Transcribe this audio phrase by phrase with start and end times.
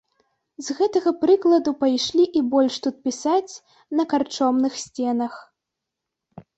[0.67, 3.53] З гэтага прыкладу пайшлі і больш тут пісаць
[4.01, 5.33] на карчомных сценах.